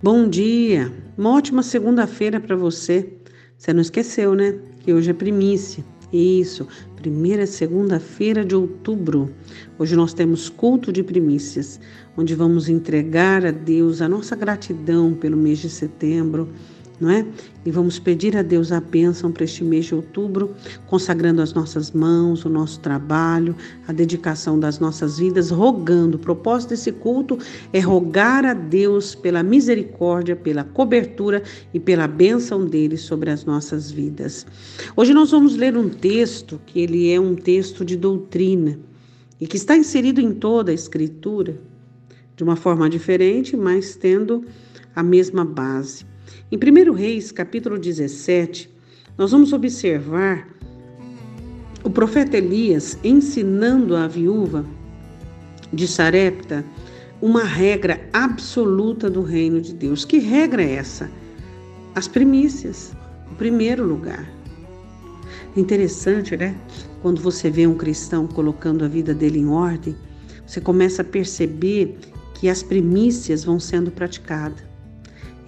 [0.00, 3.14] Bom dia, uma ótima segunda-feira para você.
[3.56, 4.56] Você não esqueceu, né?
[4.78, 5.84] Que hoje é primícia.
[6.12, 9.34] Isso, primeira segunda-feira de outubro.
[9.76, 11.80] Hoje nós temos culto de primícias,
[12.16, 16.48] onde vamos entregar a Deus a nossa gratidão pelo mês de setembro
[17.00, 17.24] não é?
[17.64, 20.54] E vamos pedir a Deus a bênção para este mês de outubro,
[20.86, 23.54] consagrando as nossas mãos, o nosso trabalho,
[23.86, 26.16] a dedicação das nossas vidas, rogando.
[26.16, 27.38] O propósito desse culto
[27.72, 33.90] é rogar a Deus pela misericórdia, pela cobertura e pela bênção dele sobre as nossas
[33.90, 34.46] vidas.
[34.96, 38.78] Hoje nós vamos ler um texto que ele é um texto de doutrina
[39.40, 41.60] e que está inserido em toda a escritura,
[42.34, 44.44] de uma forma diferente, mas tendo
[44.94, 46.04] a mesma base.
[46.50, 48.70] Em 1 Reis, capítulo 17,
[49.16, 50.48] nós vamos observar
[51.84, 54.64] o profeta Elias ensinando à viúva
[55.72, 56.64] de Sarepta
[57.20, 60.04] uma regra absoluta do reino de Deus.
[60.04, 61.10] Que regra é essa?
[61.94, 62.94] As primícias,
[63.30, 64.30] o primeiro lugar.
[65.56, 66.56] Interessante, né?
[67.02, 69.96] Quando você vê um cristão colocando a vida dele em ordem,
[70.46, 71.98] você começa a perceber
[72.34, 74.67] que as primícias vão sendo praticadas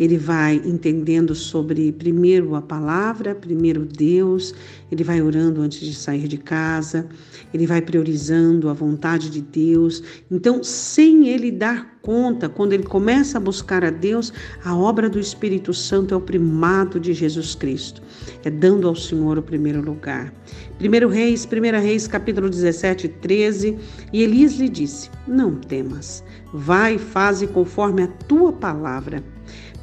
[0.00, 4.54] ele vai entendendo sobre primeiro a palavra, primeiro Deus,
[4.90, 7.06] ele vai orando antes de sair de casa,
[7.52, 10.02] ele vai priorizando a vontade de Deus.
[10.30, 14.32] Então, sem ele dar conta, quando ele começa a buscar a Deus,
[14.64, 18.00] a obra do Espírito Santo é o primado de Jesus Cristo,
[18.42, 20.32] é dando ao Senhor o primeiro lugar.
[20.80, 23.76] 1 Reis, 1 Reis, capítulo 17, 13,
[24.14, 29.22] e Elias lhe disse: Não temas, vai e faze conforme a tua palavra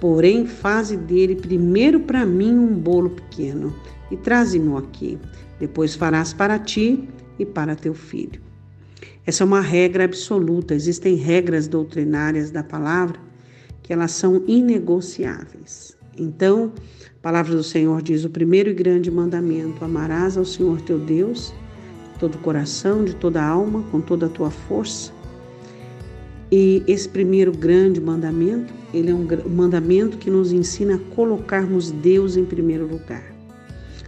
[0.00, 3.74] Porém, faze dele primeiro para mim um bolo pequeno
[4.10, 5.18] e traze-mo aqui.
[5.58, 7.06] Depois farás para ti
[7.38, 8.40] e para teu filho.
[9.26, 10.74] Essa é uma regra absoluta.
[10.74, 13.18] Existem regras doutrinárias da palavra
[13.82, 15.96] que elas são inegociáveis.
[16.16, 16.72] Então,
[17.18, 21.52] a palavra do Senhor diz: o primeiro e grande mandamento: amarás ao Senhor teu Deus
[22.12, 25.19] de todo o coração, de toda a alma, com toda a tua força
[26.50, 32.36] e esse primeiro grande mandamento, ele é um mandamento que nos ensina a colocarmos Deus
[32.36, 33.24] em primeiro lugar.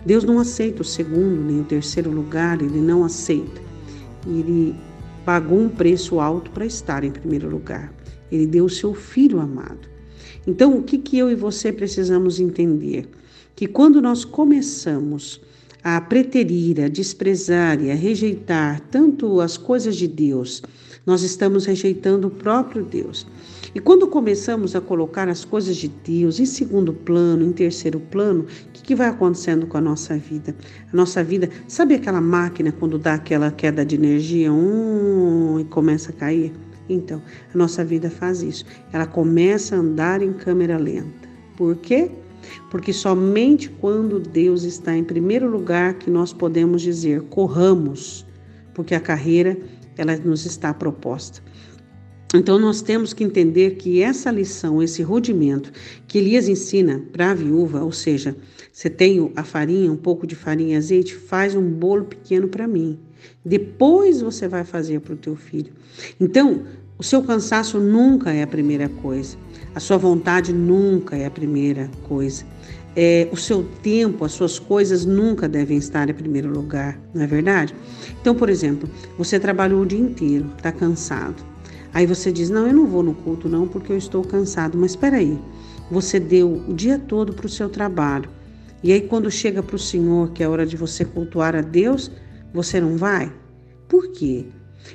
[0.04, 3.60] Deus não aceita o segundo nem o terceiro lugar, ele não aceita.
[4.26, 4.74] Ele
[5.24, 7.92] pagou um preço alto para estar em primeiro lugar.
[8.30, 9.88] Ele deu o seu filho amado.
[10.44, 13.08] Então, o que, que eu e você precisamos entender?
[13.54, 15.40] Que quando nós começamos
[15.84, 20.62] a preterir, a desprezar e a rejeitar tanto as coisas de Deus,
[21.04, 23.26] nós estamos rejeitando o próprio Deus.
[23.74, 28.42] E quando começamos a colocar as coisas de Deus em segundo plano, em terceiro plano,
[28.42, 30.54] o que, que vai acontecendo com a nossa vida?
[30.92, 36.10] A nossa vida, sabe aquela máquina quando dá aquela queda de energia um, e começa
[36.10, 36.52] a cair?
[36.88, 38.64] Então, a nossa vida faz isso.
[38.92, 41.28] Ela começa a andar em câmera lenta.
[41.56, 42.10] Por quê?
[42.70, 48.26] Porque somente quando Deus está em primeiro lugar que nós podemos dizer corramos,
[48.74, 49.56] porque a carreira
[49.96, 51.42] ela nos está proposta.
[52.34, 55.70] Então nós temos que entender que essa lição, esse rudimento
[56.08, 58.34] que Elias ensina para a viúva, ou seja,
[58.72, 62.66] você tem a farinha, um pouco de farinha e azeite, faz um bolo pequeno para
[62.66, 62.98] mim.
[63.44, 65.72] Depois você vai fazer para o teu filho.
[66.18, 66.62] Então,
[66.98, 69.36] o seu cansaço nunca é a primeira coisa.
[69.74, 72.46] A sua vontade nunca é a primeira coisa.
[72.94, 77.26] É, o seu tempo, as suas coisas nunca devem estar em primeiro lugar, não é
[77.26, 77.74] verdade?
[78.20, 81.42] Então, por exemplo, você trabalhou o dia inteiro, está cansado.
[81.94, 84.76] Aí você diz: Não, eu não vou no culto, não, porque eu estou cansado.
[84.76, 85.38] Mas espera aí,
[85.90, 88.28] você deu o dia todo para o seu trabalho.
[88.82, 92.10] E aí, quando chega para o Senhor, que é hora de você cultuar a Deus,
[92.52, 93.32] você não vai?
[93.88, 94.46] Por quê?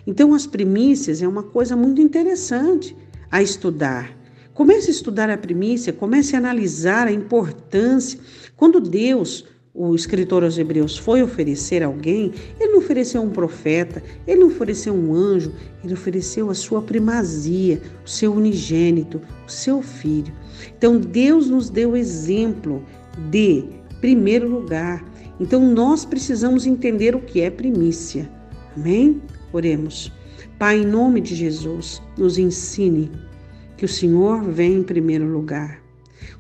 [0.06, 2.96] Então, as primícias é uma coisa muito interessante
[3.32, 4.17] a estudar.
[4.58, 8.20] Comece a estudar a primícia, comece a analisar a importância.
[8.56, 14.40] Quando Deus, o escritor aos Hebreus, foi oferecer alguém, ele não ofereceu um profeta, ele
[14.40, 15.54] não ofereceu um anjo,
[15.84, 20.34] ele ofereceu a sua primazia, o seu unigênito, o seu filho.
[20.76, 22.84] Então Deus nos deu exemplo
[23.30, 23.64] de
[24.02, 25.06] primeiro lugar.
[25.40, 28.28] Então nós precisamos entender o que é primícia.
[28.76, 29.22] Amém?
[29.54, 30.12] Oremos.
[30.58, 33.12] Pai, em nome de Jesus, nos ensine
[33.78, 35.88] que o Senhor vem em primeiro lugar.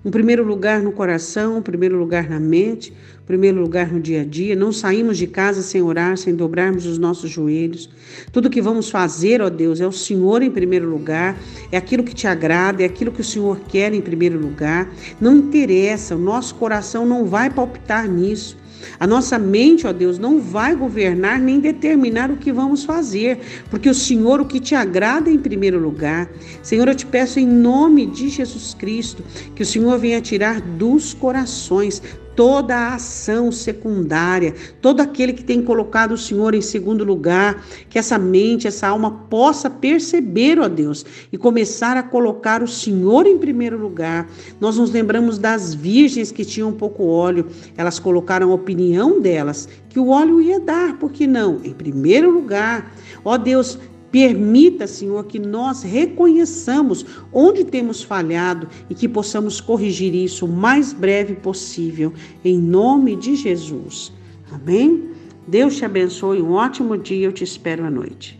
[0.04, 4.22] Um primeiro lugar no coração, um primeiro lugar na mente, um primeiro lugar no dia
[4.22, 4.56] a dia.
[4.56, 7.89] Não saímos de casa sem orar, sem dobrarmos os nossos joelhos.
[8.31, 11.38] Tudo que vamos fazer, ó Deus, é o Senhor em primeiro lugar,
[11.72, 14.90] é aquilo que te agrada, é aquilo que o Senhor quer em primeiro lugar.
[15.19, 18.57] Não interessa, o nosso coração não vai palpitar nisso.
[19.00, 23.40] A nossa mente, ó Deus, não vai governar nem determinar o que vamos fazer,
[23.70, 26.30] porque o Senhor, o que te agrada em primeiro lugar.
[26.62, 29.24] Senhor, eu te peço em nome de Jesus Cristo
[29.56, 32.02] que o Senhor venha tirar dos corações
[32.38, 37.98] toda a ação secundária, todo aquele que tem colocado o Senhor em segundo lugar, que
[37.98, 41.04] essa mente, essa alma possa perceber, ó Deus,
[41.34, 44.30] e começar a colocar o Senhor em primeiro lugar.
[44.62, 50.00] Nós nos lembramos das virgens que tinham pouco óleo, elas colocaram a opinião delas que
[50.00, 51.60] o óleo ia dar, por que não?
[51.63, 52.94] Em primeiro lugar,
[53.25, 53.80] ó Deus,
[54.18, 60.92] Permita, Senhor, que nós reconheçamos onde temos falhado e que possamos corrigir isso o mais
[60.92, 62.12] breve possível,
[62.44, 64.12] em nome de Jesus.
[64.52, 65.12] Amém?
[65.48, 68.40] Deus te abençoe, um ótimo dia, eu te espero à noite.